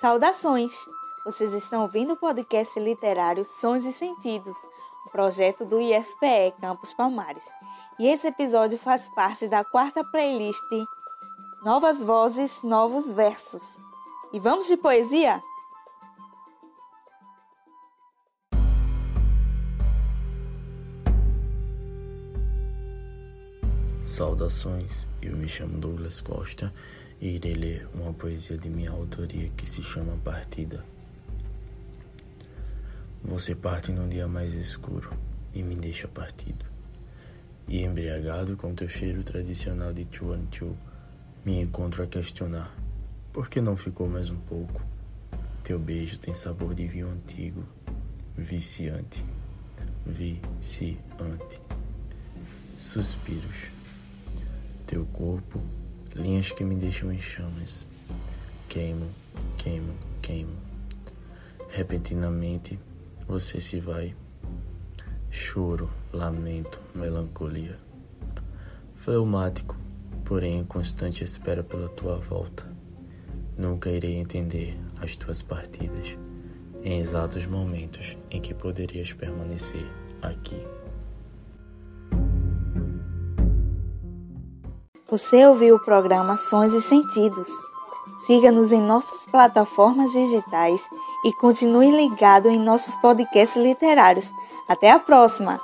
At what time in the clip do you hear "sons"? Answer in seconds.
3.44-3.84, 86.36-86.72